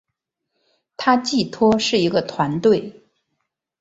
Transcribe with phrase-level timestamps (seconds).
[0.97, 3.03] 它寄托是一个团队